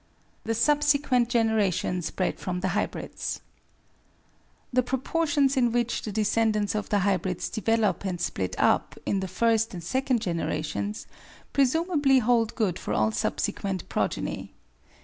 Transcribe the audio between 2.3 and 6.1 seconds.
from the Hybrids The proportions in which